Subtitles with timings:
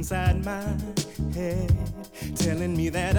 [0.00, 0.64] inside my
[1.34, 1.70] head
[2.34, 3.18] telling me that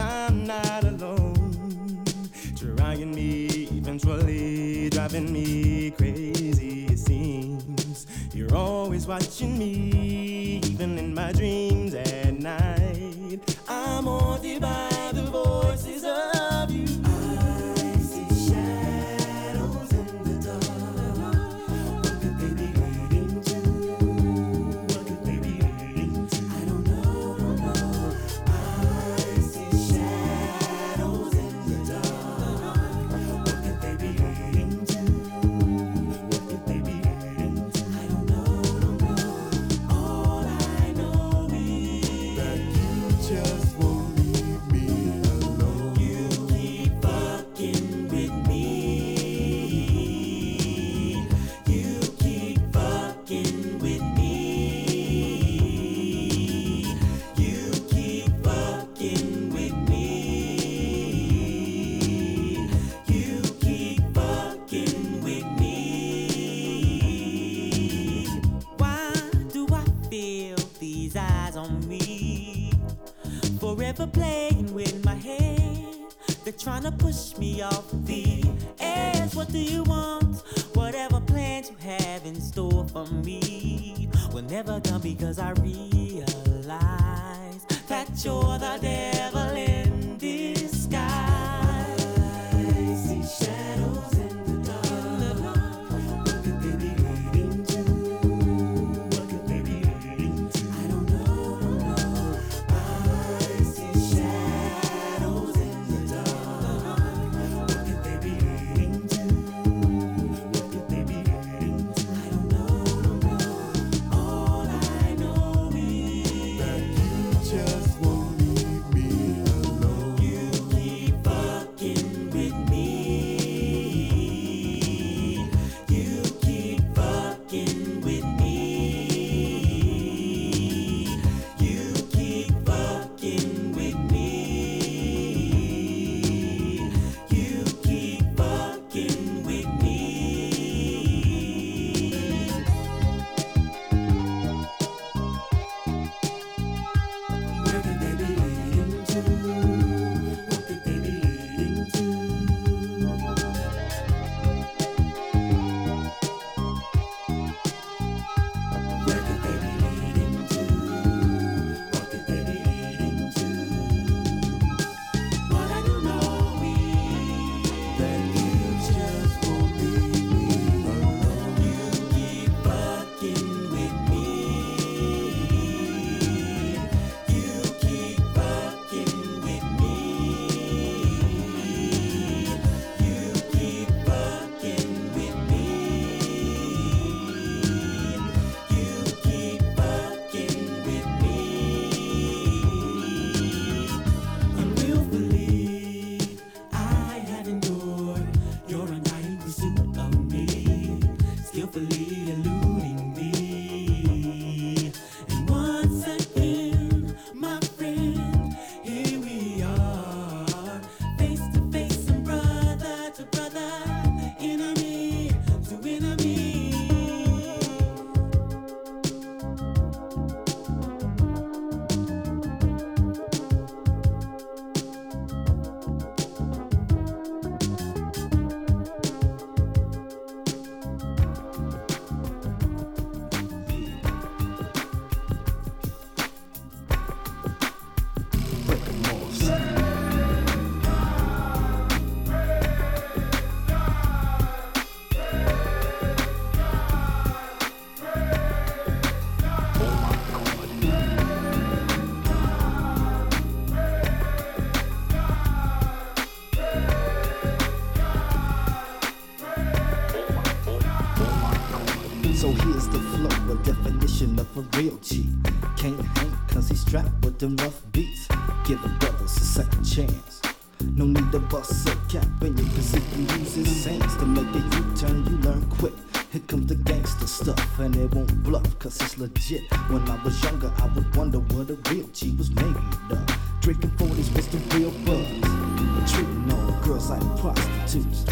[278.92, 279.62] cause it's legit.
[279.90, 282.76] When I was younger, I would wonder what a real G was made
[283.10, 283.38] of.
[283.62, 286.12] Drinking 40s was the real buzz.
[286.12, 288.26] Treating all girls like prostitutes.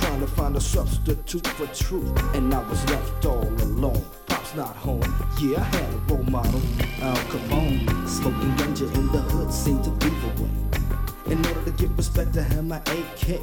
[0.00, 2.34] Trying to find a substitute for truth.
[2.34, 4.04] And I was left all alone.
[4.26, 5.02] Pop's not home.
[5.40, 6.62] Yeah, I had a role model,
[7.00, 8.08] Al Capone.
[8.08, 10.50] Smoking ganja in the hood seemed to be the way.
[11.26, 13.40] In order to get respect, I had my AK.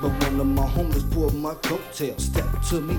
[0.00, 2.98] But one of my homies pulled my coattail, stepped to me,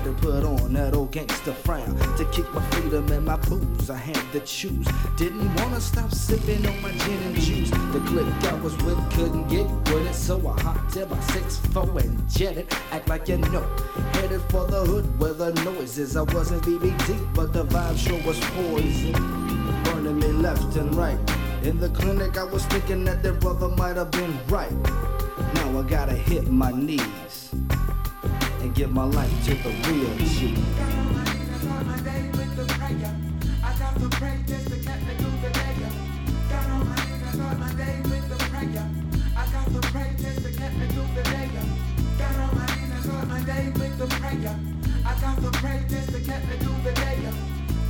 [0.00, 3.90] had to put on that old gangster frown to keep my freedom and my booze.
[3.90, 4.86] I had to choose,
[5.16, 7.70] didn't wanna stop sipping on my gin and juice.
[7.70, 12.04] The clique I was with couldn't get with it, so I hopped in my 6'4
[12.04, 13.66] and jetted, act like you know.
[14.12, 16.16] Headed for the hood where the noise is.
[16.16, 19.12] I wasn't BBD, but the vibe sure was poison,
[19.84, 21.18] burning me left and right.
[21.62, 24.72] In the clinic, I was thinking that their brother might have been right.
[25.54, 27.50] Now I gotta hit my knees
[28.80, 30.56] give my life took a real machine.
[30.56, 33.14] I day with the prayer
[33.62, 35.92] I the prayers to get a new beginning
[36.48, 36.64] got
[37.34, 38.40] start my day the to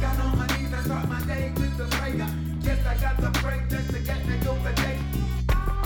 [0.00, 2.26] Carolina and start my day with the real
[2.62, 2.68] G.
[2.68, 3.69] I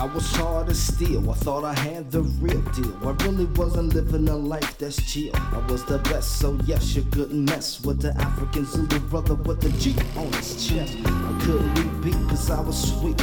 [0.07, 1.31] was hard as steel.
[1.31, 2.97] I thought I had the real deal.
[3.07, 5.35] I really wasn't living a life that's chill.
[5.35, 9.61] I was the best, so yes, you couldn't mess with the African Zulu brother with
[9.61, 10.97] the G on his chest.
[11.05, 13.21] I couldn't be beat cause I was sweet.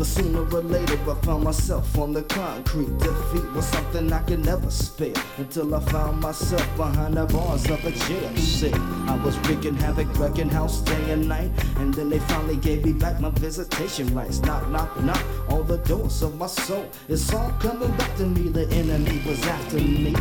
[0.00, 2.88] But sooner or later I found myself on the concrete.
[3.00, 7.84] Defeat was something I could never spare until I found myself behind the bars of
[7.84, 8.80] a jail cell.
[9.10, 12.94] I was wreaking havoc, wrecking house day and night, and then they finally gave me
[12.94, 14.40] back my visitation rights.
[14.40, 16.88] Knock, knock, knock on the doors of my soul.
[17.10, 18.48] It's all coming back to me.
[18.48, 20.12] The enemy was after me.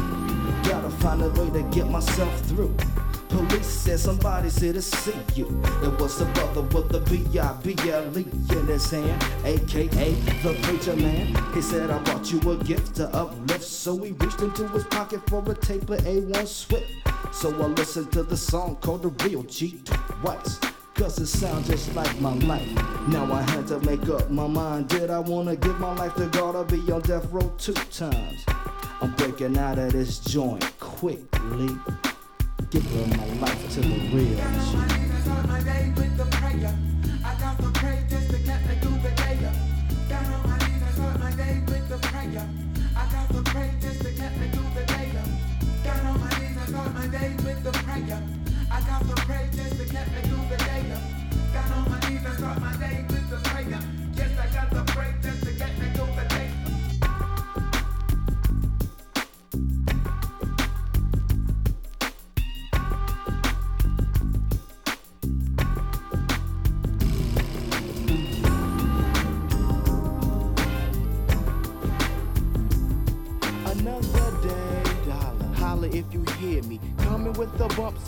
[0.64, 2.76] Gotta find a way to get myself through.
[3.30, 5.46] Police said somebody said to see you.
[5.84, 8.26] It was the brother with the B-I-B-L-E
[8.58, 10.12] in his hand, aka
[10.44, 11.54] the preacher man.
[11.54, 13.64] He said, I brought you a gift to uplift.
[13.64, 16.92] So he reached into his pocket for a tape of A1 Swift.
[17.32, 20.60] So I listened to the song called The Real G twice.
[20.96, 22.68] Cause it sounds just like my life.
[23.08, 24.90] Now I had to make up my mind.
[24.90, 28.44] Did I wanna give my life to God or be on death row two times?
[29.02, 31.70] I'm breaking out of this joint quickly
[32.72, 34.38] giving my life to the real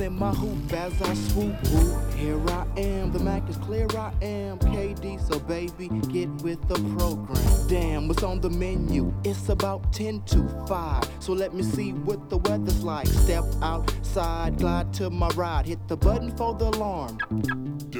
[0.01, 1.55] in my hoop as I swoop.
[1.69, 6.67] Whoop, here I am, the Mac is clear, I am KD, so baby, get with
[6.67, 7.67] the program.
[7.67, 9.13] Damn, what's on the menu?
[9.23, 13.07] It's about 10 to 5, so let me see what the weather's like.
[13.07, 17.17] Step outside, glide to my ride, hit the button for the alarm.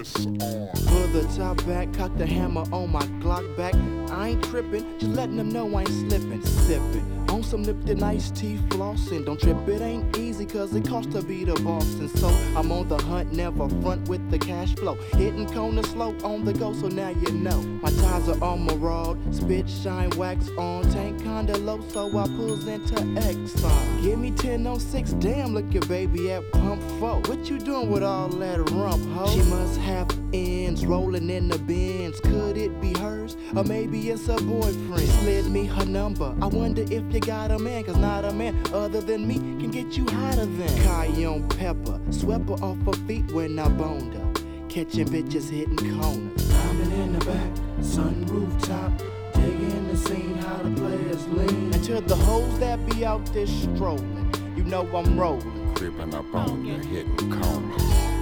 [0.03, 0.37] Disarm.
[0.37, 3.75] Pull the top back, cock the hammer on my Glock back.
[4.11, 7.17] I ain't tripping, just letting them know I ain't slipping, sipping.
[7.29, 9.25] On some Lipton iced tea flossing.
[9.25, 11.85] Don't trip, it ain't easy cause it costs to be the boss.
[11.93, 14.95] And so I'm on the hunt, never front with the cash flow.
[15.13, 17.61] Hitting corner slow on the go, so now you know.
[17.81, 20.89] My ties are on my rod, spit, shine, wax on.
[20.91, 24.03] Tank kinda low, so I pulls into Exxon.
[24.03, 27.21] Give me 10 on 6, damn, look your baby at pump 4.
[27.27, 29.27] What you doing with all that rump, ho?
[29.27, 29.90] She must have
[30.33, 32.19] ends rolling in the bins.
[32.21, 33.37] Could it be hers?
[33.55, 35.07] Or maybe it's a boyfriend.
[35.21, 36.35] Slid me her number.
[36.41, 39.71] I wonder if you got a man, cause not a man other than me can
[39.71, 41.99] get you hotter than cayenne pepper.
[42.09, 44.33] Swept her off her feet when I boned her.
[44.69, 46.49] Catching bitches hitting corners.
[46.49, 48.91] Climbing in the back, sun rooftop.
[49.33, 51.73] Digging the scene, how the players lean.
[51.73, 55.73] And to the hoes that be out there strolling, you know I'm rolling.
[55.75, 58.20] Creeping up on you, hitting corners.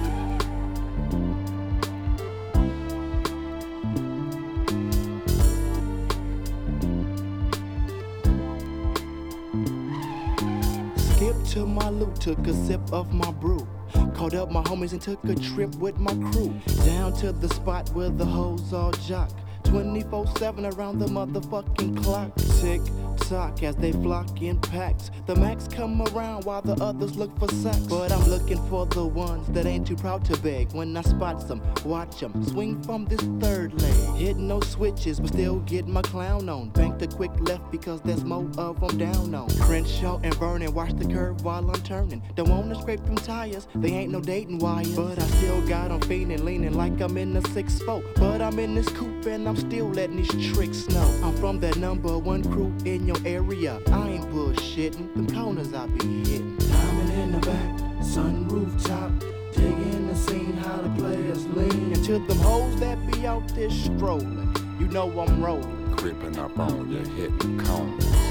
[11.50, 13.66] To my loot, took a sip of my brew.
[14.14, 16.54] Called up my homies and took a trip with my crew.
[16.84, 19.30] Down to the spot where the hoes all jock.
[19.64, 22.32] 24 7 around the motherfucking clock.
[22.60, 22.80] Tick
[23.28, 25.10] tock as they flock in packs.
[25.26, 27.78] The max come around while the others look for sex.
[27.88, 30.72] But I'm looking for the ones that ain't too proud to beg.
[30.72, 33.94] When I spot some, watch them swing from this third leg.
[34.16, 36.70] Hitting no switches, but still getting my clown on.
[36.70, 39.48] Bank the quick left because there's more of them down on.
[39.60, 42.22] Crenshaw and Vernon, watch the curve while I'm turning.
[42.34, 44.94] Don't wanna scrape them tires, they ain't no Dayton wires.
[44.96, 48.02] But I still got them feeling, leaning like I'm in the 6-4.
[48.16, 51.20] But I'm in this coupe and I'm still letting these tricks know.
[51.24, 53.80] I'm from that number one crew in your area.
[53.88, 56.56] I ain't bullshitting, them corners I be hitting.
[56.56, 59.12] Diamond in the back, sun rooftop.
[59.52, 61.92] Digging the scene, how the players lean.
[61.92, 65.96] And to them hoes that be out there strolling, you know I'm rolling.
[65.96, 68.29] Creeping up on you, hitting corners.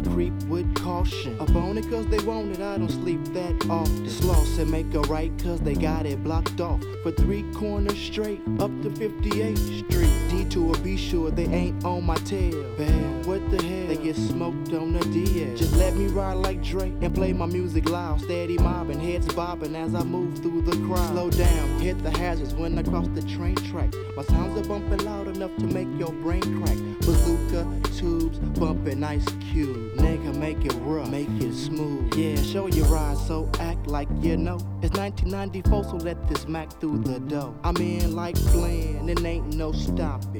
[0.00, 1.38] I creep with caution.
[1.40, 4.06] Up on it cause they want it, I don't sleep that often.
[4.06, 6.82] Sloss and make a right cause they got it blocked off.
[7.02, 10.29] For three corners straight, up to 58th Street.
[10.50, 12.64] Detour, be sure they ain't on my tail.
[12.76, 13.86] Bad, what the hell?
[13.86, 15.56] They get smoked on the DL.
[15.56, 18.20] Just let me ride like Drake and play my music loud.
[18.20, 21.12] Steady mobbing, heads bobbing as I move through the crowd.
[21.12, 23.96] Slow down, hit the hazards when I cross the train tracks.
[24.16, 26.76] My sounds are bumping loud enough to make your brain crack.
[27.00, 29.94] Bazooka, tubes, bumping ice cube.
[29.98, 32.12] Nigga, make it rough, make it smooth.
[32.14, 34.56] Yeah, show your ride, so act like you know.
[34.82, 37.54] It's 1994, so let this Mac through the door.
[37.62, 40.39] I'm in like Flynn, and ain't no stopping.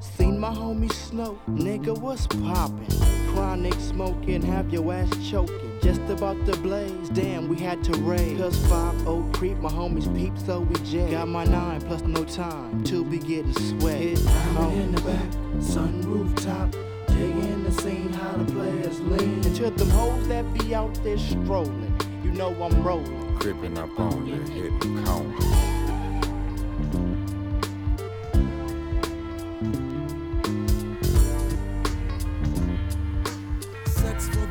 [0.00, 2.86] Seen my homie Snow, nigga, what's poppin'?
[3.34, 5.78] Chronic smoking, have your ass choking.
[5.82, 8.38] Just about to blaze, damn, we had to raise.
[8.38, 11.10] Cause 5 old creep, my homies peep, so we jet.
[11.10, 13.98] Got my nine plus no time to be getting sweat.
[13.98, 14.18] Hit
[14.54, 16.74] home in the back, sun rooftop.
[17.08, 19.44] Digging the scene, how the players lean.
[19.44, 23.38] And to them hoes that be out there strolling, you know I'm rolling.
[23.38, 25.44] Creeping up on you, hitting corners.
[25.44, 25.71] Sex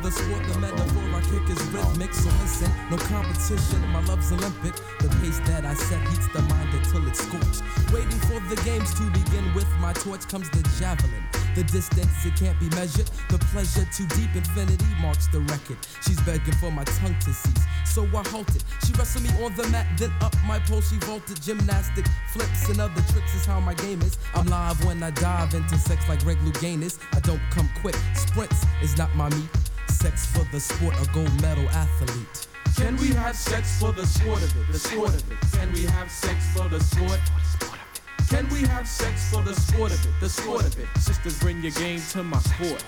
[0.02, 2.12] the sport, the metaphor I kick is rhythmic.
[2.12, 4.74] So listen, no competition, my love's Olympic.
[4.98, 7.62] The pace that I set heats the mind until it scorches.
[7.94, 11.22] Waiting for the games to begin with my torch comes the javelin.
[11.54, 13.06] The distance, it can't be measured.
[13.28, 15.78] The pleasure to deep infinity marks the record.
[16.02, 18.64] She's begging for my tongue to cease, so I halted.
[18.84, 21.40] She wrestled me on the mat, then up my pole she vaulted.
[21.42, 24.18] Gymnastic flips and other tricks is how my game is.
[24.34, 26.98] I'm live when I dive into sex like Greg Louganis.
[27.14, 29.71] I don't come quick, sprints is not my meat.
[29.92, 32.48] Sex for the sport, a gold medal athlete.
[32.76, 34.72] Can we have sex for the sport of it?
[34.72, 35.38] The sport of it.
[35.52, 37.20] Can we have sex for the sport?
[38.28, 40.12] Can we have sex for the sport of it?
[40.20, 40.88] The sport of it.
[40.98, 42.84] Sisters, bring your game to my court.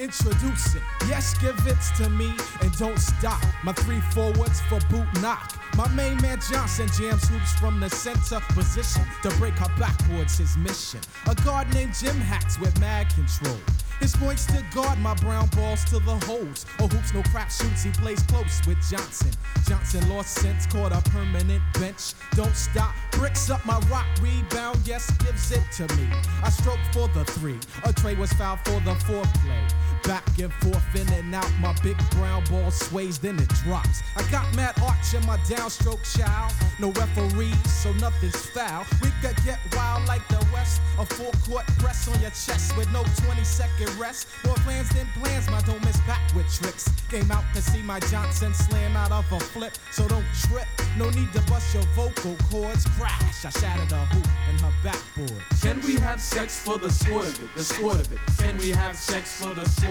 [0.00, 3.42] Introducing, yes, give it to me and don't stop.
[3.62, 5.52] My three forwards for boot knock.
[5.76, 10.38] My main man Johnson jams hoops from the center position to break her backboards.
[10.38, 11.00] His mission.
[11.28, 13.58] A guard named Jim Hats with mad control.
[14.00, 16.64] His points to guard my brown balls to the holes.
[16.78, 19.30] Oh, hoops, no crap shoots, he plays close with Johnson.
[19.68, 22.14] Johnson lost sense, caught a permanent bench.
[22.32, 26.08] Don't stop, bricks up my rock rebound, yes, gives it to me.
[26.42, 27.58] I stroke for the three.
[27.84, 29.72] A tray was fouled for the foreplay.
[30.04, 34.02] Back and forth, in and out, my big brown ball sways, then it drops.
[34.16, 36.52] I got mad arch in my downstroke child.
[36.78, 38.86] No referees, so nothing's foul.
[39.02, 40.80] We could get wild like the West.
[40.98, 44.28] A full court press on your chest with no 20 second rest.
[44.44, 46.88] More plans than plans, my don't miss back with tricks.
[47.10, 50.66] Came out to see my Johnson slam out of a flip, so don't trip.
[50.96, 52.86] No need to bust your vocal cords.
[52.98, 55.42] Crash, I shattered a hoop in her backboard.
[55.60, 57.54] Can we have sex for the sport of it?
[57.54, 58.18] The sport of it.
[58.38, 59.89] Can we have sex for the sport?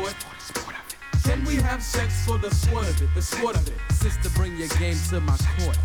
[1.24, 3.10] Can we have sex for the sport of it?
[3.14, 3.74] The sport of it.
[3.92, 5.78] Sister, bring your game to my court.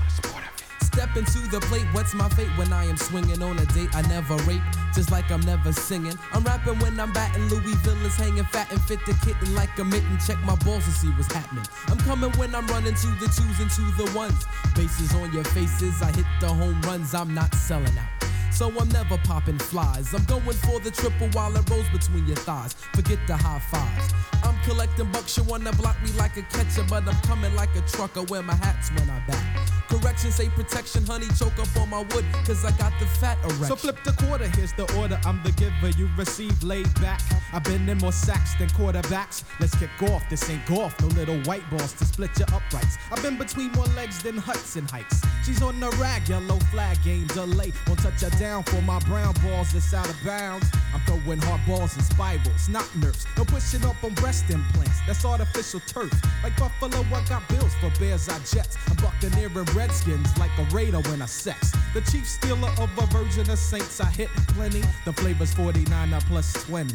[0.82, 3.88] Step into the plate, what's my fate when I am swinging on a date?
[3.94, 4.62] I never rape,
[4.94, 6.16] just like I'm never singing.
[6.32, 9.84] I'm rapping when I'm batting, Louisville is hanging fat and fit the kitten like a
[9.84, 10.18] mitten.
[10.24, 11.64] Check my balls to see what's happening.
[11.88, 14.46] I'm coming when I'm running to the twos and to the ones.
[14.76, 18.24] Bases on your faces, I hit the home runs, I'm not selling out.
[18.54, 20.14] So I'm never popping flies.
[20.14, 22.74] I'm going for the triple while it rolls between your thighs.
[22.94, 24.14] Forget the high fives.
[24.44, 27.82] I'm collecting bucks, you wanna block me like a catcher, but I'm coming like a
[27.82, 28.22] trucker.
[28.22, 29.70] Wear my hats when I back.
[29.88, 33.66] Correction, say protection, honey, choke up on my wood, cause I got the fat erection.
[33.66, 35.20] So flip the quarter, here's the order.
[35.24, 37.20] I'm the giver, you receive laid back.
[37.52, 39.44] I've been in more sacks than quarterbacks.
[39.60, 42.98] Let's kick off, this ain't golf, no little white balls to split your uprights.
[43.10, 45.22] I've been between more legs than Hudson Heights.
[45.44, 47.72] She's on the rag, yellow flag, game delay.
[47.86, 50.66] Won't touch her down for my brown balls, it's out of bounds.
[50.92, 53.26] I'm throwing hard balls and spirals, not nerfs.
[53.38, 56.12] No pushing up on breast implants, that's artificial turf.
[56.42, 58.76] Like Buffalo, I got bills for Bears, I Jets.
[58.90, 61.72] I'm Buccaneer and Redskins like a Raider when I sex.
[61.94, 64.82] The chief stealer of a virgin of saints, I hit plenty.
[65.06, 66.92] The flavor's 49 I plus 20.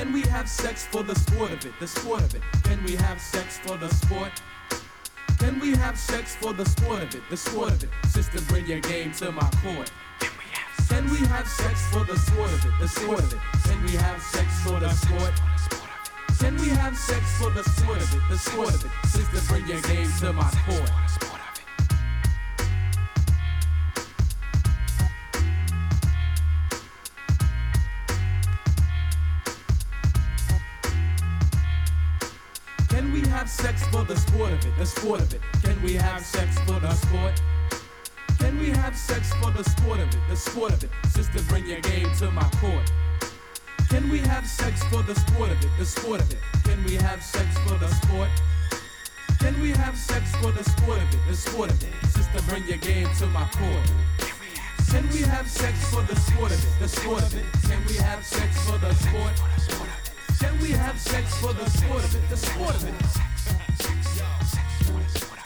[0.00, 1.78] Can we have sex for the sport of it?
[1.78, 2.40] The sport of it.
[2.64, 4.32] Can we have sex for the sport?
[5.38, 7.20] Can we have sex for the sport of it?
[7.28, 7.90] The sport of it.
[8.06, 9.92] Sister, bring your game to my court.
[10.88, 12.72] Can we have sex for the sport of it?
[12.80, 13.40] The sport of it.
[13.64, 15.34] Can we have sex for the sport?
[16.38, 18.22] Can we have sex for the sport of it?
[18.30, 18.90] The sport of it.
[19.06, 21.39] Sister, bring your game to my court.
[33.00, 34.76] Can we have sex for the sport of it?
[34.76, 35.40] The sport of it.
[35.62, 37.32] Can we have sex for the sport?
[38.38, 40.20] Can we have sex for the sport of it?
[40.28, 40.90] The sport of it.
[41.08, 42.92] Sister, bring your game to my court.
[43.88, 45.70] Can we have sex for the sport of it?
[45.78, 46.38] The sport of it.
[46.62, 48.28] Can we have sex for the sport?
[49.38, 51.20] Can we have sex for the sport of it?
[51.26, 52.06] The sport of it.
[52.10, 53.90] Sister, bring your game to my court.
[54.90, 56.80] Can we have sex for the sport of it?
[56.80, 57.46] The sport of it.
[57.62, 59.99] Can we have sex for the sport?
[60.40, 62.30] Can we have sex for the sport of it?
[62.30, 62.94] The sport of it.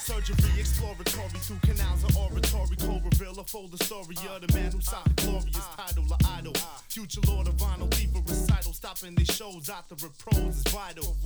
[0.04, 2.76] Surgery exploratory through canals of oratory.
[2.76, 6.52] Cold reveal a full story of the man who sought the glorious title of idol.
[6.90, 8.74] Future lord of vinyl, deeper recital.
[8.74, 11.16] Stopping these shows out the repros is vital.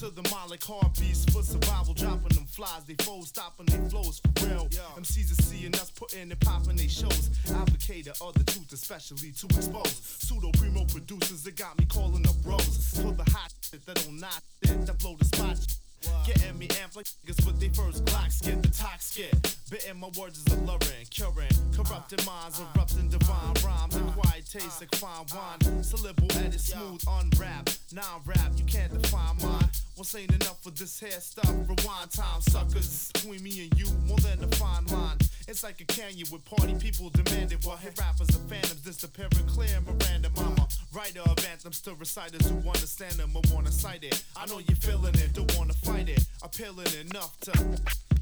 [0.00, 1.94] To the Malik heartbeats for survival.
[1.94, 4.66] Dropping them flies, they foes, stopping they flows for real.
[4.98, 7.30] MCs are seeing us putting and popping they shows.
[7.46, 10.02] Advocator of the truth, especially to expose.
[10.02, 12.90] Pseudo primo producers that got me calling up bros.
[13.00, 14.18] For the hot shit that don't
[14.62, 15.85] it, that blow the spot.
[16.26, 19.32] Getting me amped like niggas with they first Glocks get the toxic.
[19.70, 21.50] Bitten my words is alluring, curing.
[21.74, 23.96] Corrupted minds, erupting divine rhymes.
[24.14, 25.82] Quiet taste like fine wine.
[25.82, 27.70] Syllable edit, smooth, unwrap.
[27.92, 29.70] Non rap, you can't define mine.
[29.96, 31.50] What's ain't enough for this hair stuff?
[31.50, 33.10] Rewind time, suckers.
[33.14, 35.16] Between me and you, more than a fine line.
[35.48, 37.60] It's like a canyon with party people demanding.
[37.64, 39.80] Well, hit rappers are phantoms, disappearing clear.
[39.80, 40.68] Miranda, mama.
[40.92, 44.22] Writer of anthems to reciters who understand them or wanna cite it.
[44.36, 46.22] I know you're feeling it, don't wanna fight it.
[46.42, 47.52] Appealing enough to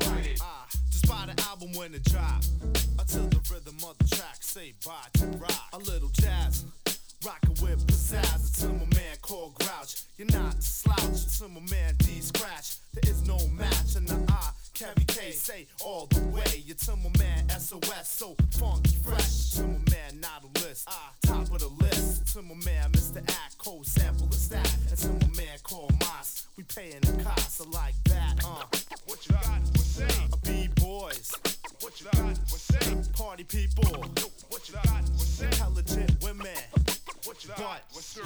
[0.06, 0.38] write it.
[0.40, 2.44] Ah, just buy the album when it drop.
[3.00, 5.70] Until the rhythm of the track say bye to rock.
[5.72, 6.66] A little jazz.
[7.24, 10.02] Rockin' with pizzazz to my man called Grouch.
[10.18, 12.76] You're not a slouch to my man D Scratch.
[12.92, 14.50] There is no match in the eye.
[14.74, 16.62] Kevin K say all the way.
[16.66, 19.52] You're to my man SOS, so funky fresh.
[19.52, 22.34] To my man Nautilus, ah, top of the list.
[22.34, 23.18] To my man Mr.
[23.26, 24.76] Act, cold sample of stat.
[24.90, 28.44] And to my man called Moss, we paying the cost I like that.
[28.44, 28.64] Uh.
[29.06, 29.60] What you got?
[29.72, 30.42] What's up?
[30.42, 31.32] B boys.
[31.80, 32.38] What you got?
[32.50, 33.12] What's up?
[33.14, 33.84] Party people.
[34.50, 35.02] What you got?
[35.16, 36.53] What's Intelligent women.
[37.44, 37.52] You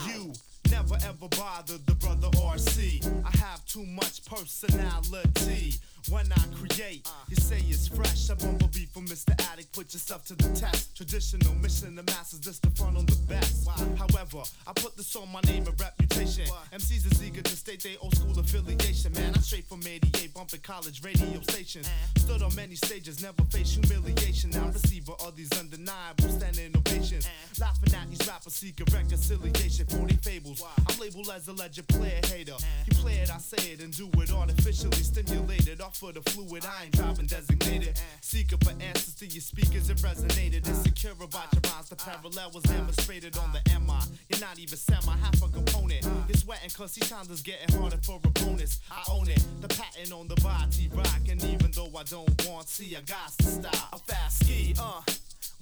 [0.07, 0.33] you?
[0.70, 3.02] Never ever bother the brother RC.
[3.24, 5.74] I have too much personality.
[6.11, 8.31] When I create, you say it's fresh.
[8.31, 9.33] A bumblebee from Mr.
[9.53, 10.97] Addict, put yourself to the test.
[10.97, 13.68] Traditional mission, the masses, this the front on the best.
[13.68, 16.47] However, I put this on my name and reputation.
[16.73, 19.12] MCs is eager to state their old school affiliation.
[19.12, 21.88] Man, I straight from 88, bumping college radio stations.
[22.16, 24.51] Stood on many stages, never faced humiliation.
[24.51, 27.29] Now receiver of these undeniable standing ovations.
[27.61, 30.62] Laughing at these rappers seeking reconciliation for their fables.
[30.88, 32.57] I'm labeled as a legend player hater.
[32.87, 35.81] You play it, I say it, and do it artificially stimulated.
[35.81, 37.98] Off of the fluid, I ain't driving designated.
[38.20, 40.66] Seeker for answers to your speakers, it resonated.
[40.68, 43.98] Insecure about your rhymes, the parallel was demonstrated on the MI.
[44.28, 46.04] You're not even semi, half a component.
[46.28, 48.80] You're sweating cause these times is getting harder for a bonus.
[48.90, 51.28] I own it, the patent on the body rock.
[51.28, 53.88] And even though I don't want to, I got to stop.
[53.92, 55.02] A fast ski, uh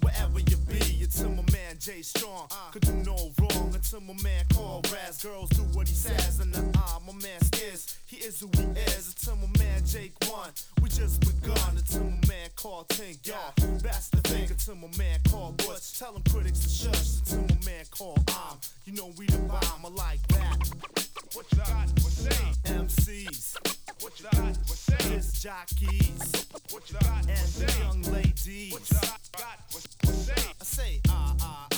[0.01, 1.03] wherever you be.
[1.03, 2.71] Until my man Jay Strong uh.
[2.71, 3.71] could do no wrong.
[3.73, 6.39] Until my man call Raz, girls do what he says.
[6.39, 9.15] And the eye, my man stares, he is who he is.
[9.15, 10.49] Until my man Jake won,
[10.81, 11.77] we just begun.
[11.77, 13.53] Until my man call Ten y'all.
[13.81, 14.49] That's the thing.
[14.49, 17.19] Until my man call Butch, tell him critics to shush.
[17.19, 19.85] Until my man call I'm, you know we the bomb.
[19.85, 20.57] I like that.
[21.33, 22.29] What you got to say?
[22.65, 23.76] MCs.
[24.19, 24.57] What you got?
[24.67, 26.47] What's jockeys.
[26.71, 27.27] What you got?
[27.29, 28.73] And young ladies.
[28.73, 28.97] What you
[29.33, 29.59] got?
[29.71, 30.29] What's?
[30.29, 31.76] I say ah ah.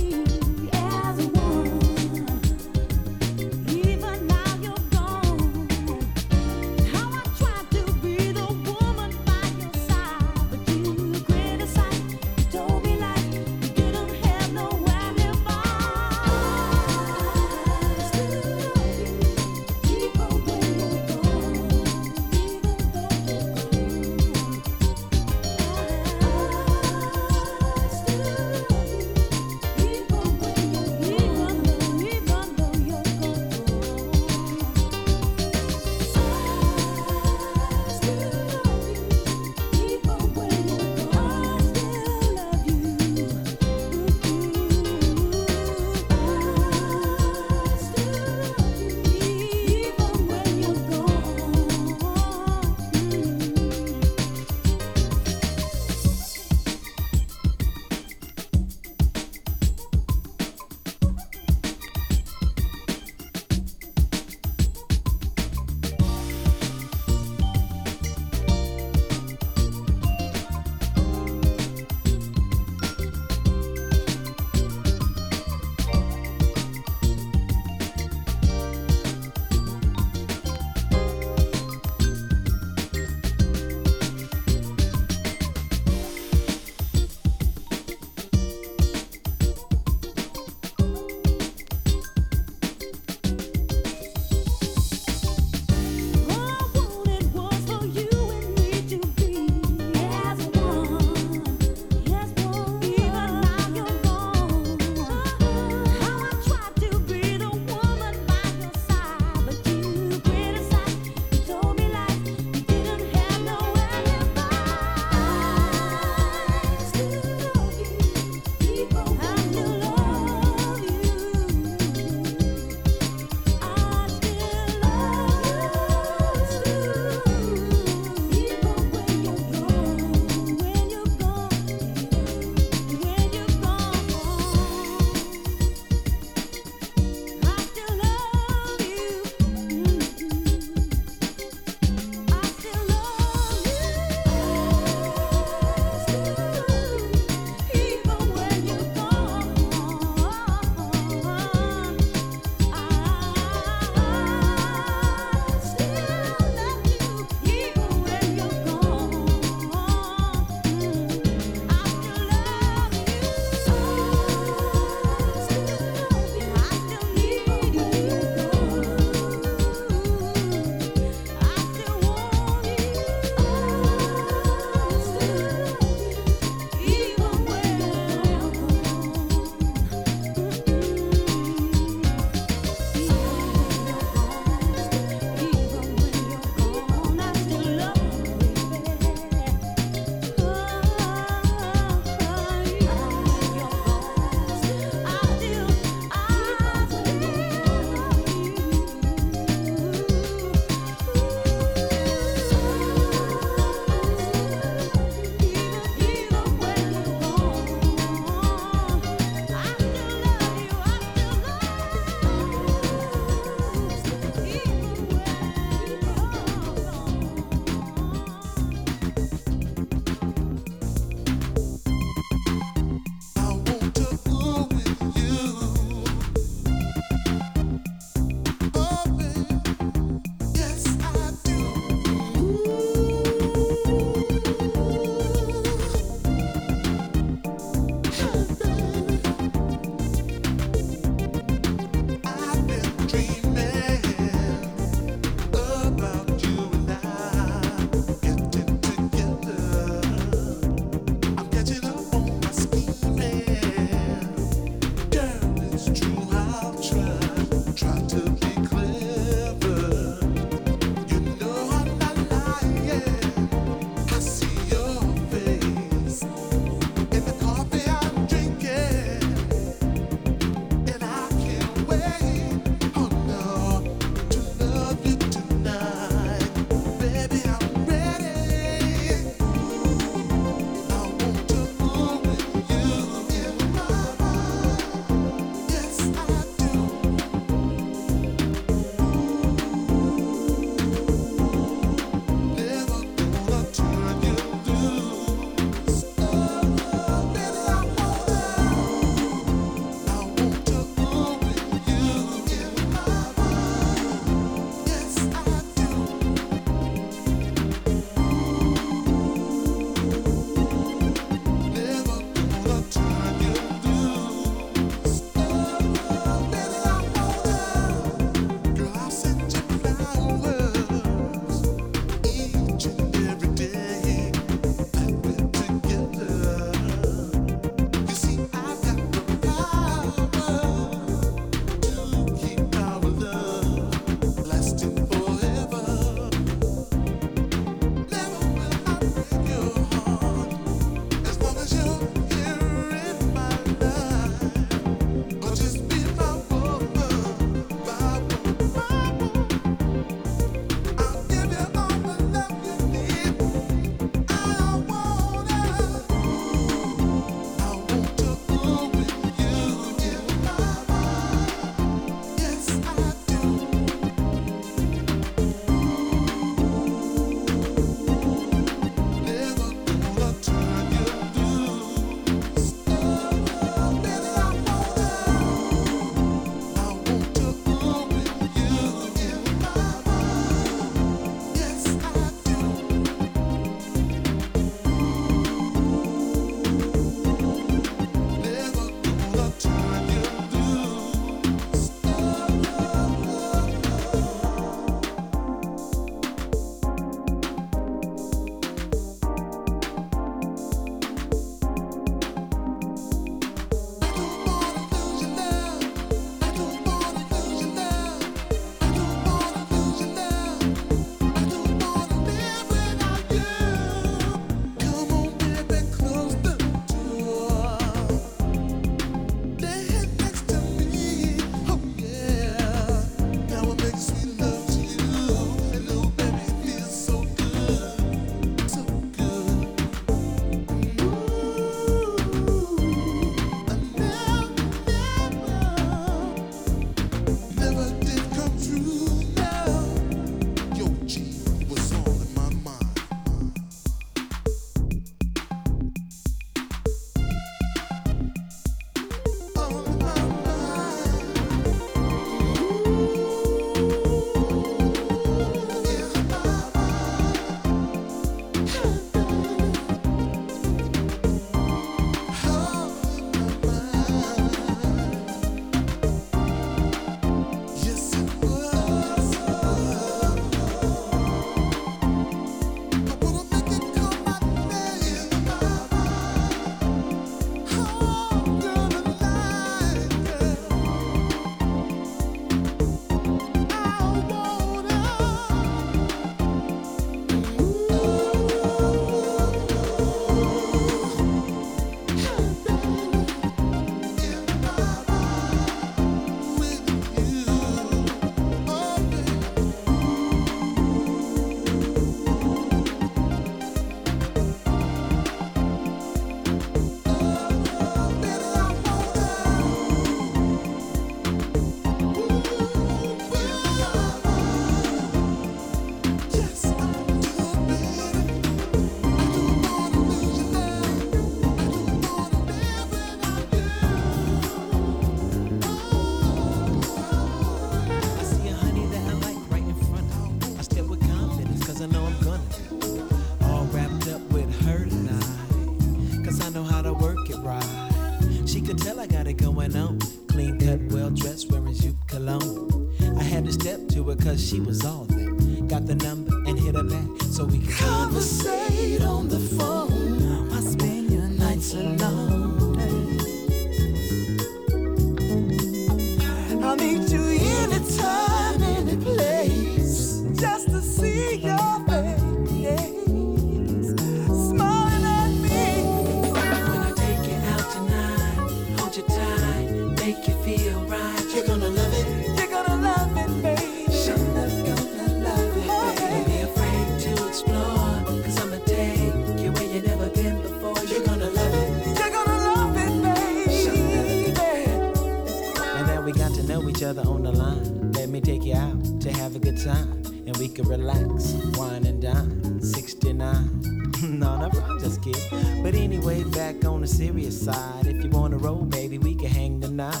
[589.64, 592.60] time and we could relax, wine and dine.
[592.60, 593.62] 69.
[594.02, 595.62] no, no, I'm just kidding.
[595.62, 599.60] But anyway, back on the serious side, if you wanna roll, baby, we can hang
[599.60, 600.00] tonight.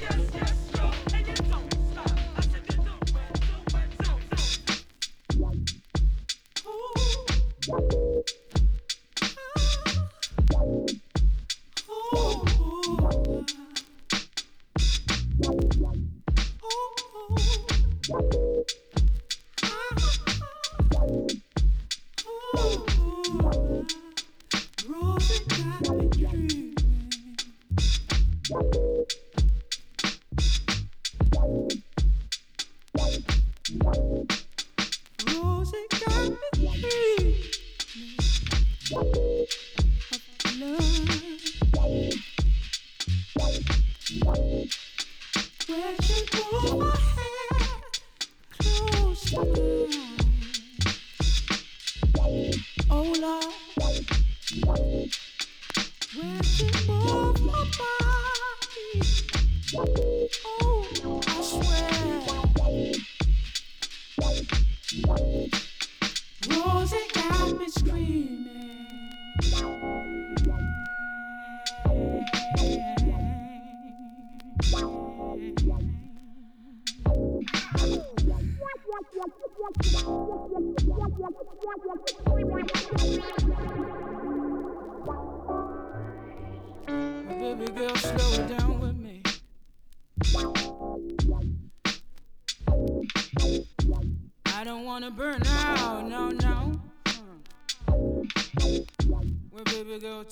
[0.00, 0.41] Yes.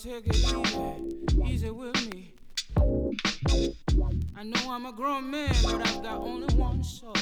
[0.03, 2.33] Take it easy, easy with me.
[4.35, 7.13] I know I'm a grown man, but I've got only one soul.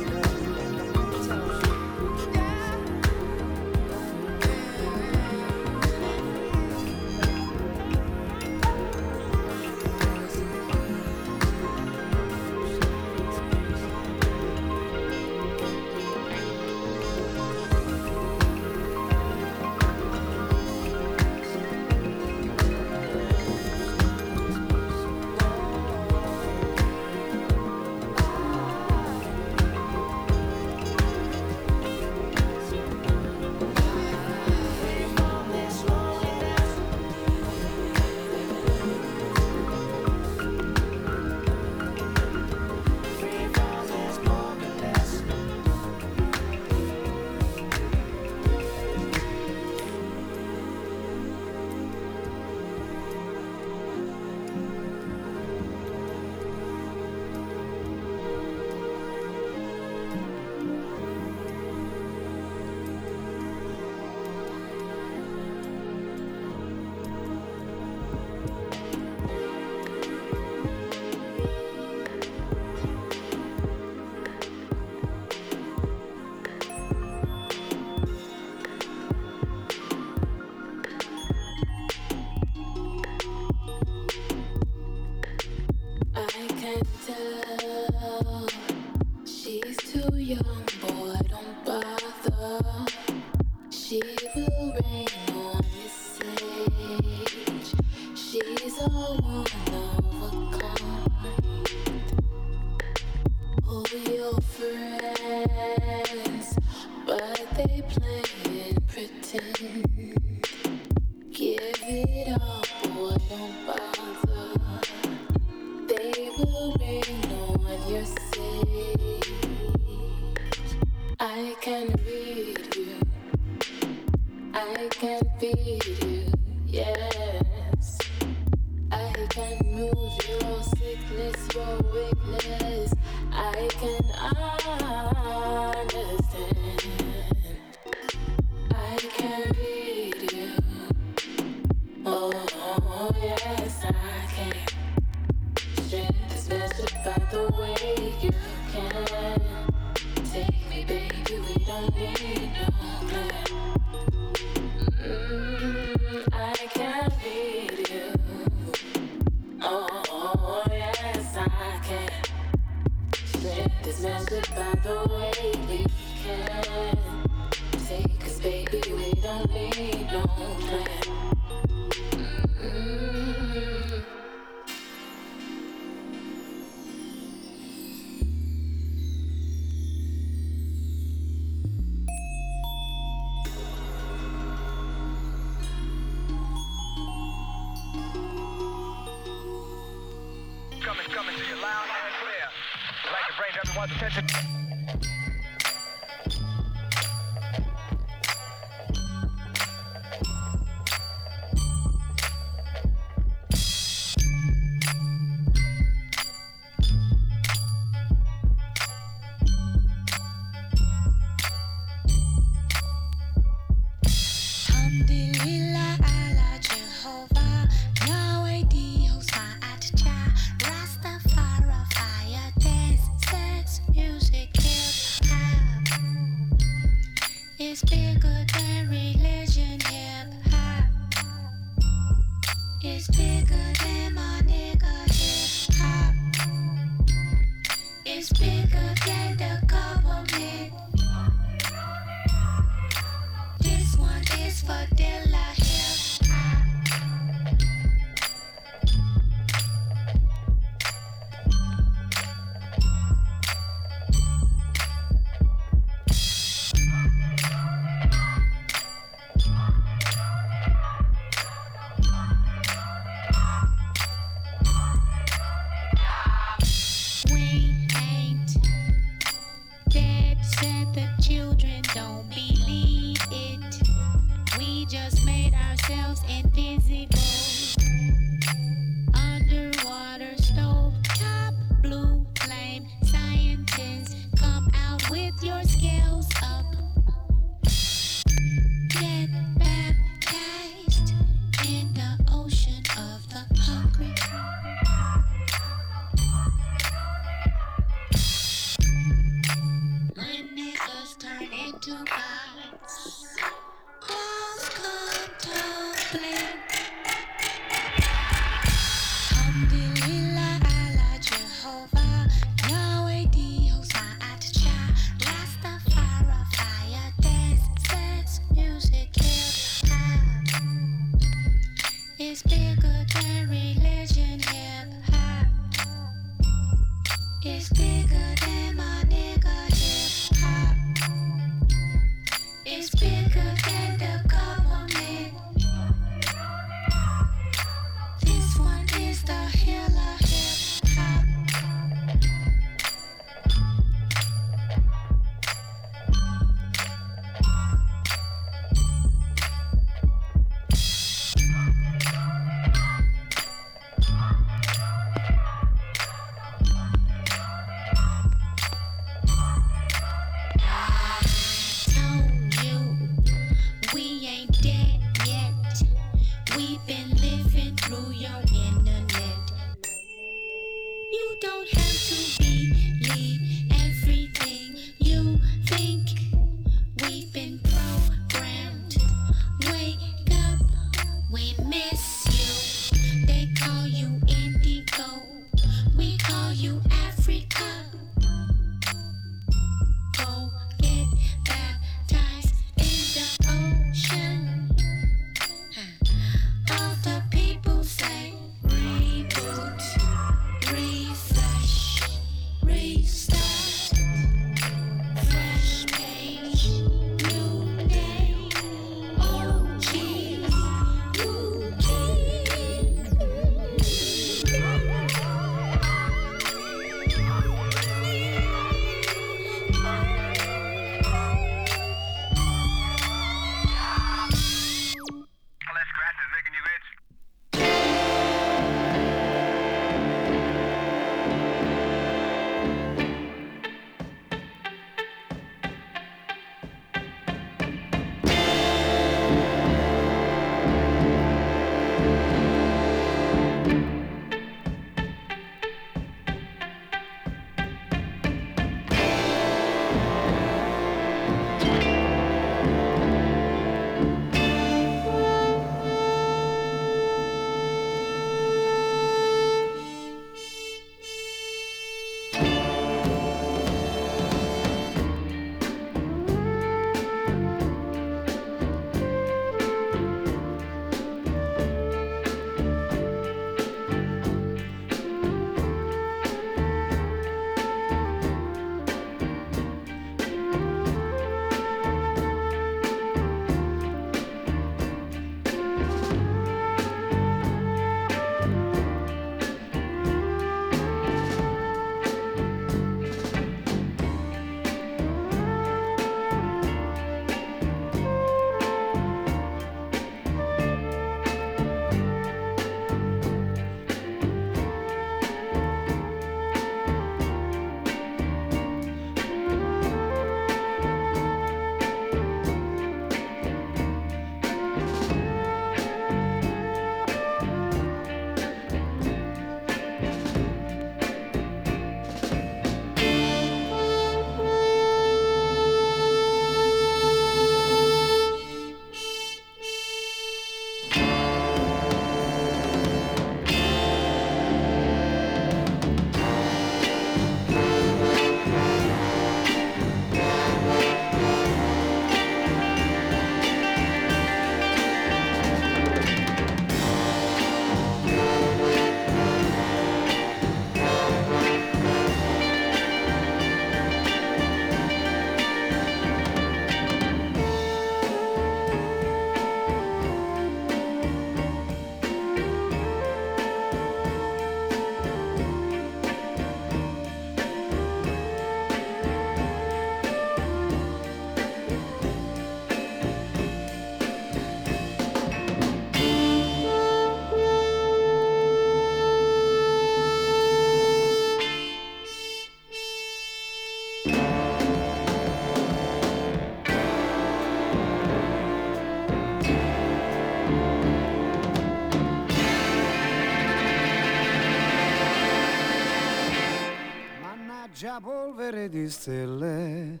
[597.80, 600.00] Mannaggia polvere di stelle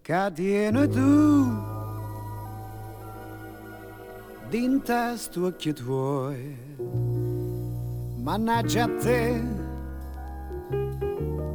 [0.00, 1.52] che tieni tu.
[4.48, 6.56] Dinta stu occhi tuoi
[8.22, 9.42] Mannaggia a te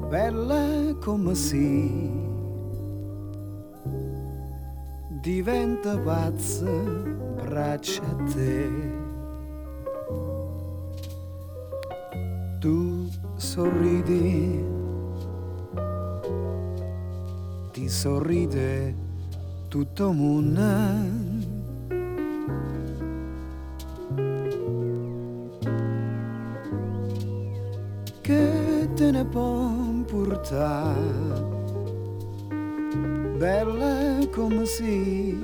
[0.07, 2.11] bella come si
[5.19, 8.69] diventa pazza braccia a te.
[12.59, 14.78] Tu sorridi
[17.89, 18.95] sorride
[19.67, 20.61] tutto mondo.
[28.21, 29.71] Che te ne può
[30.05, 31.47] portare,
[33.37, 35.35] bella come si,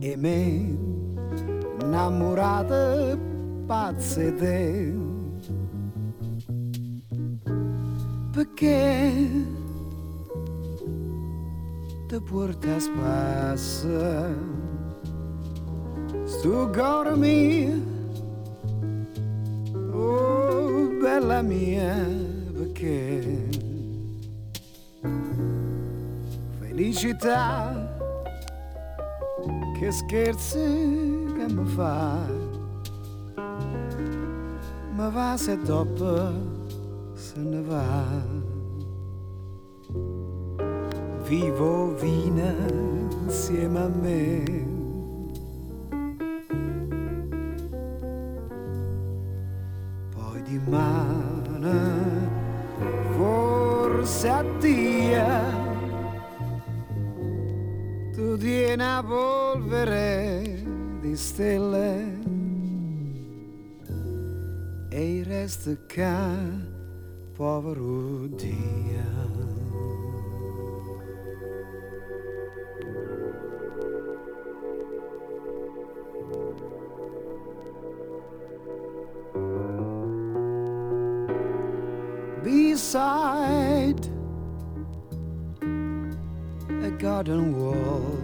[0.00, 0.76] e me,
[1.82, 3.16] innamorata,
[3.66, 4.92] pazze te.
[8.32, 9.51] Perché
[12.12, 14.36] De puertas passa.
[16.42, 17.82] Tu agora minha,
[19.94, 22.04] oh bela minha,
[22.54, 23.48] porque
[26.60, 27.88] felicidade
[29.78, 32.28] que esquece que me faz.
[34.94, 36.34] Me va ser topa
[37.16, 38.41] se nevar.
[41.32, 42.54] Va vivo vina
[43.24, 44.42] insieme a me.
[50.10, 52.30] Poi di mano
[53.16, 55.40] forse a dia
[58.12, 60.64] tu tieni a polvere
[61.00, 62.20] di stelle
[64.90, 66.14] e il resto che
[67.32, 69.01] povero Dio.
[87.02, 88.16] Garden wall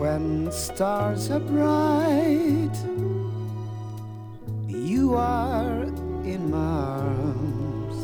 [0.00, 2.72] when stars are bright
[4.66, 5.82] you are
[6.24, 7.96] in my arms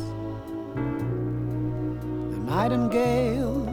[2.31, 3.65] the nightingale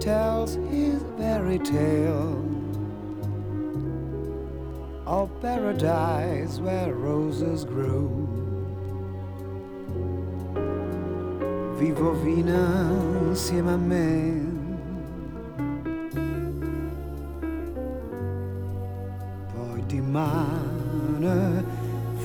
[0.00, 2.44] tells his fairy tale
[5.06, 8.27] of paradise where roses grow.
[11.78, 12.90] Vivo vina
[13.28, 14.46] insieme a me.
[19.54, 21.64] Poi di mano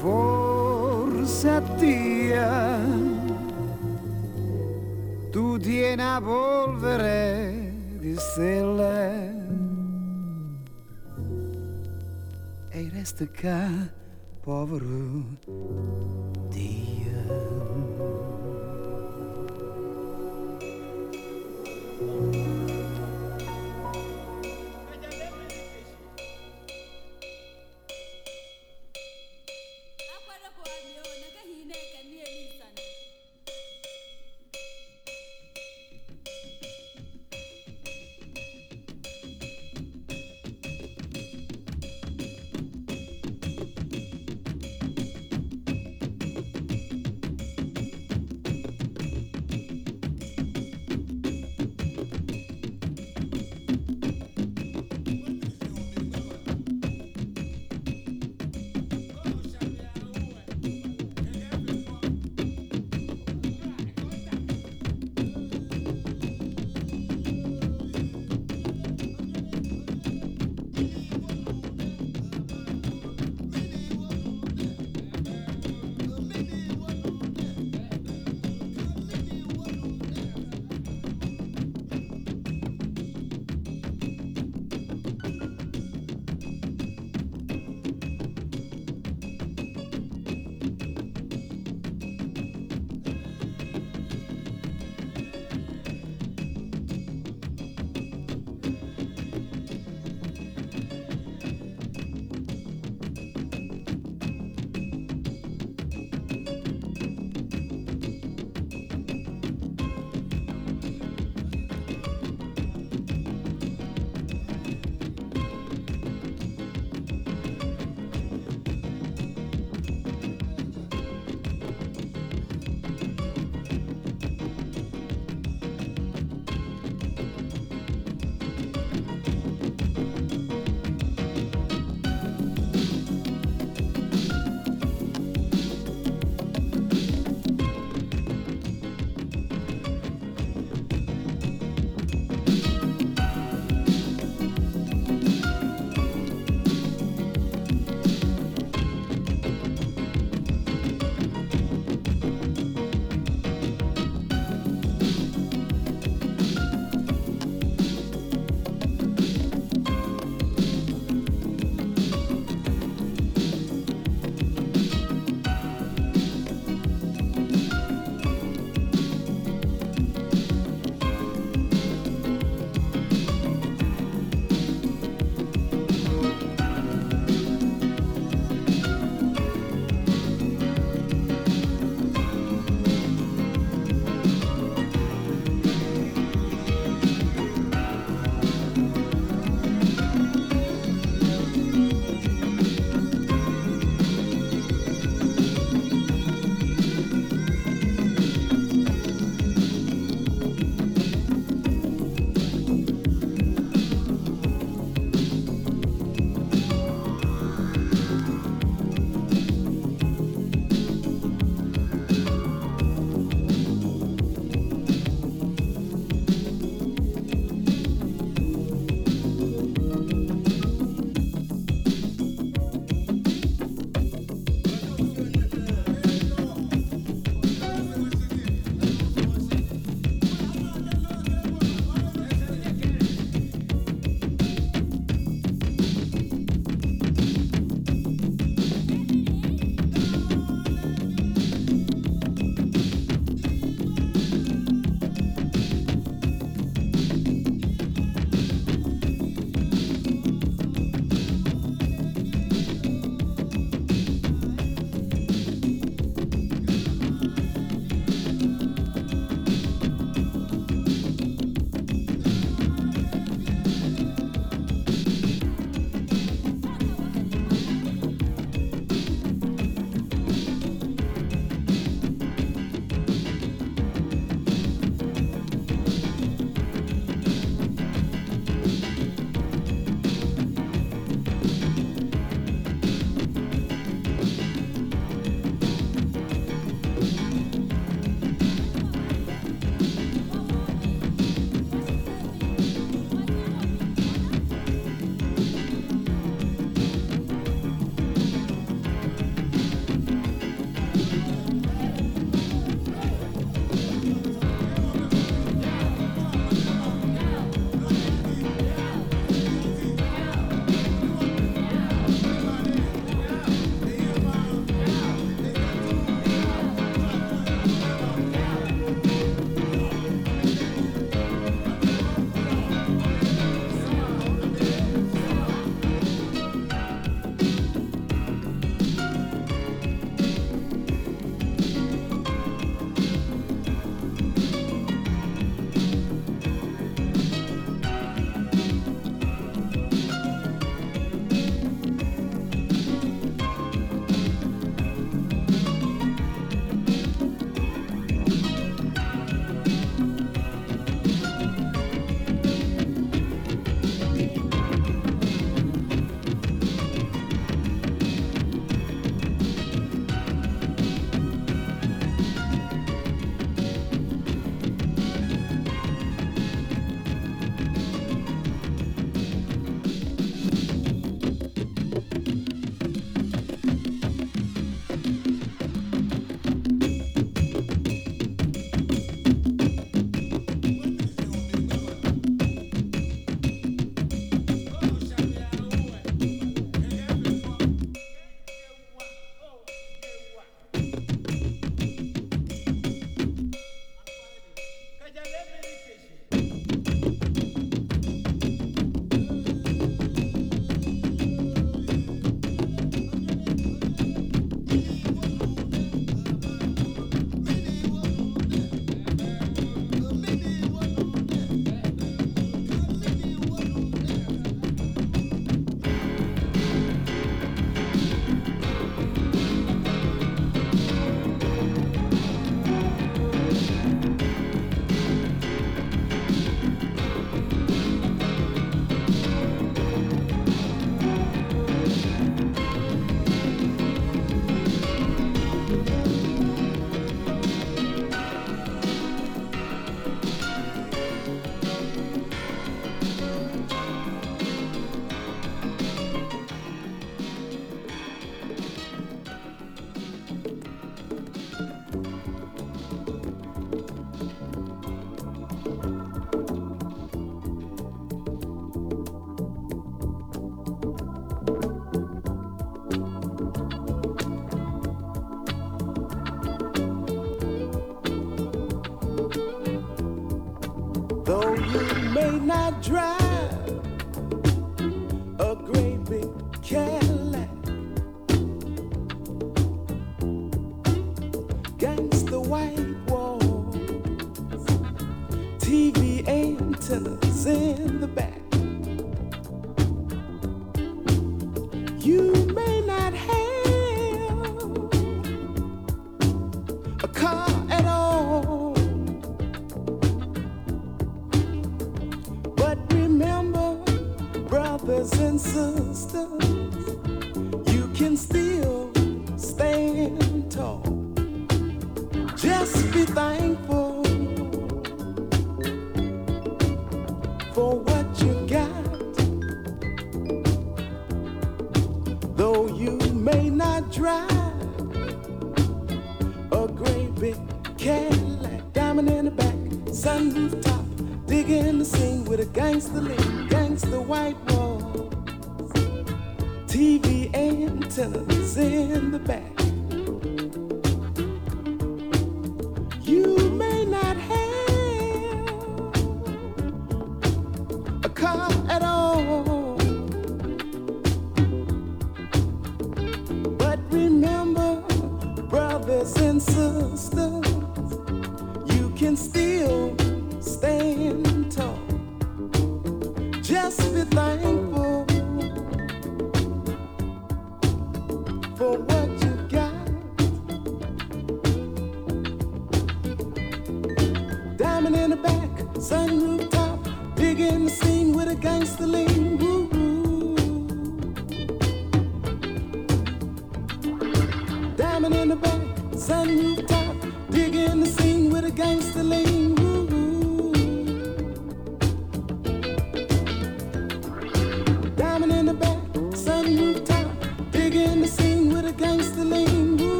[0.00, 2.78] forse dia
[5.30, 9.30] tu tieni a polvere di stelle
[13.00, 13.90] resta cá,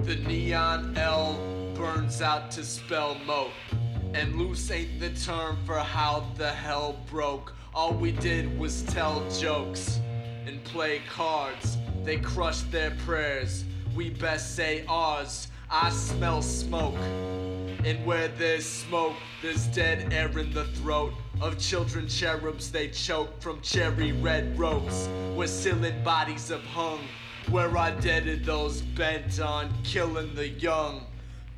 [0.00, 1.38] The neon L
[1.74, 3.52] burns out to spell moat.
[4.14, 7.54] And loose ain't the term for how the hell broke.
[7.74, 10.00] All we did was tell jokes
[10.46, 11.78] and play cards.
[12.04, 13.64] They crushed their prayers.
[13.94, 15.48] We best say ours.
[15.70, 16.98] I smell smoke.
[17.84, 22.72] And where there's smoke, there's dead air in the throat of children cherubs.
[22.72, 27.00] They choke from cherry red ropes where ceiling bodies have hung.
[27.50, 31.06] Where I deaded those bent on killing the young.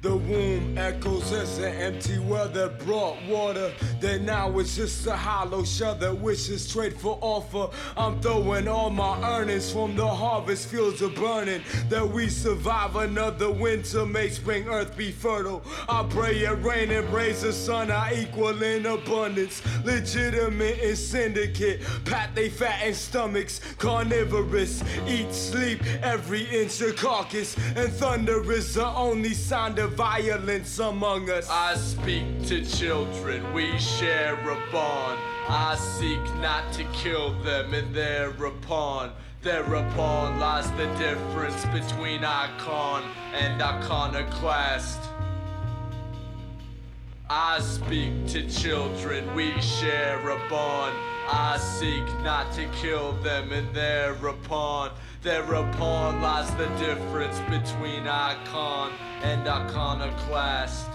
[0.04, 3.72] The womb echoes as an empty well that brought water.
[4.00, 7.74] Then now it's just a hollow shell that wishes straight for offer.
[7.96, 11.62] I'm throwing all my earnings from the harvest fields of burning.
[11.88, 15.62] That we survive another winter, may spring earth be fertile.
[15.88, 19.62] I pray it rain and raise the sun, I equal in abundance.
[19.86, 23.58] Legitimate and syndicate, pat they fat and stomachs.
[23.78, 27.56] Carnivorous, eat, sleep, every inch of carcass.
[27.74, 31.48] And thunder is the only sound of violence among us.
[31.48, 35.20] I speak to children, we share a bond.
[35.48, 39.12] I seek not to kill them, and thereupon,
[39.42, 43.04] thereupon lies the difference between icon
[43.34, 45.00] and iconoclast.
[47.30, 50.96] I speak to children, we share a bond.
[51.26, 54.90] I seek not to kill them, and thereupon,
[55.24, 58.92] thereupon lies the difference between icon
[59.22, 60.93] and iconoclast.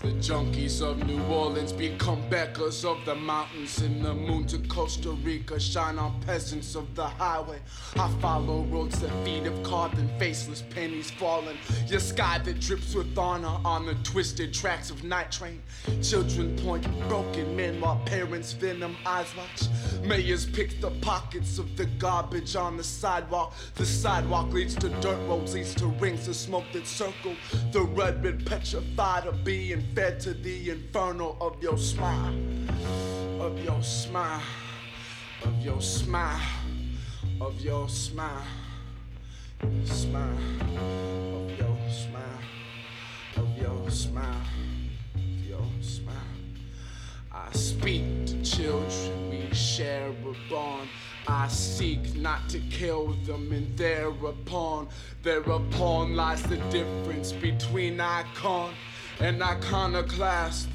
[0.00, 5.10] The junkies of New Orleans become beggars of the mountains in the moon to Costa
[5.10, 7.58] Rica shine on peasants of the highway.
[7.96, 11.58] I follow roads that feed of carving faceless pennies falling.
[11.86, 15.62] Your sky that drips with honor on the twisted tracks of night train.
[16.02, 19.68] Children point broken men while parents venom eyes watch.
[20.08, 23.52] Mayors pick the pockets of the garbage on the sidewalk.
[23.74, 27.36] The sidewalk leads to dirt roads, leads to rings of smoke that circle.
[27.72, 32.34] The red been petrified of being fed to the inferno of your smile,
[33.38, 34.42] of your smile,
[35.44, 36.40] of your smile,
[37.42, 38.46] of your smile,
[39.84, 40.38] smile,
[41.34, 42.40] of your smile,
[43.36, 44.42] of your smile,
[45.14, 46.14] of your smile.
[47.30, 49.27] I speak to children,
[49.58, 50.88] share a bond.
[51.26, 54.88] I seek not to kill them, and thereupon,
[55.22, 58.72] thereupon lies the difference between icon
[59.20, 60.68] and iconoclast.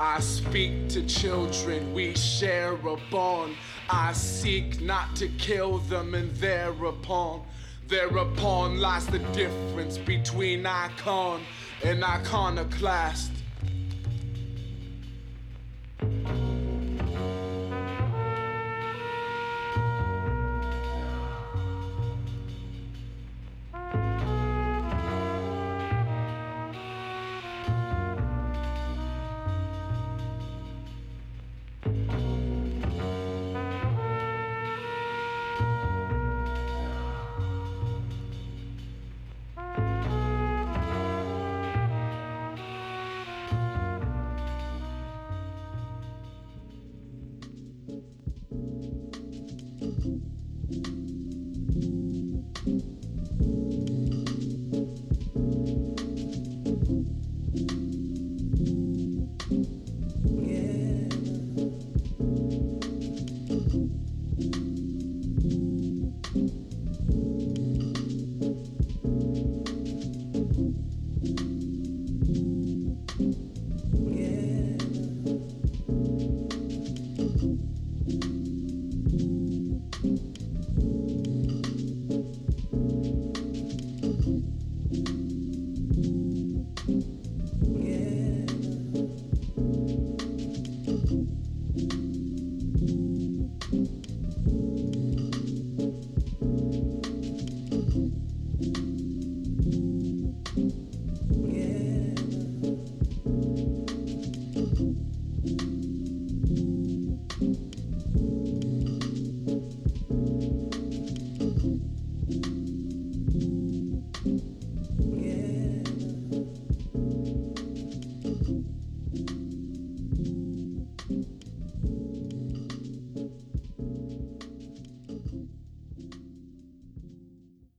[0.00, 3.56] I speak to children, we share a bond.
[3.90, 7.42] I seek not to kill them, and thereupon,
[7.88, 11.42] thereupon lies the difference between icon
[11.82, 13.32] and iconoclast.